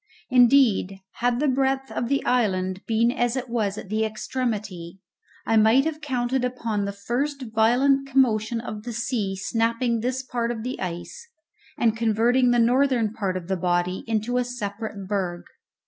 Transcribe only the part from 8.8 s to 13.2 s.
the sea snapping this part of the ice, and converting the northern